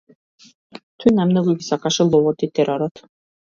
[1.03, 3.07] Тој најмногу ги сакаше ловот и теророт.